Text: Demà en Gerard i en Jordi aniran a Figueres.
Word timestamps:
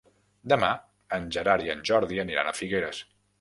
Demà 0.53 0.69
en 1.17 1.27
Gerard 1.35 1.67
i 1.67 1.69
en 1.75 1.85
Jordi 1.91 2.19
aniran 2.25 2.51
a 2.53 2.57
Figueres. 2.63 3.05